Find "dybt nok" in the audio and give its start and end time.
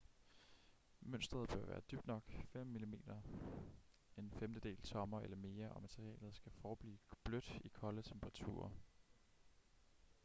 1.91-2.31